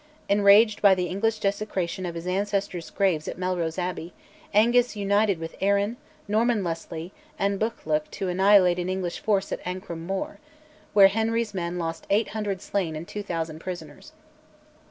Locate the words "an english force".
8.79-9.51